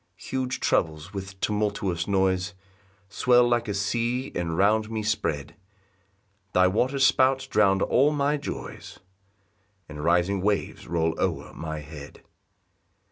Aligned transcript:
2 0.17 0.25
Huge 0.35 0.59
troubles, 0.59 1.13
with 1.13 1.39
tumultuous 1.41 2.07
noise, 2.07 2.55
Swell 3.07 3.47
like 3.47 3.67
a 3.67 3.73
sea, 3.75 4.31
and 4.33 4.57
round 4.57 4.89
me 4.89 5.03
spread; 5.03 5.53
Thy 6.53 6.65
water 6.65 6.97
spouts 6.97 7.45
drown 7.45 7.83
all 7.83 8.11
my 8.11 8.35
joys, 8.35 8.97
And 9.87 10.03
rising 10.03 10.41
waves 10.41 10.87
roll 10.87 11.13
o'er 11.19 11.53
my 11.53 11.81
head. 11.81 12.23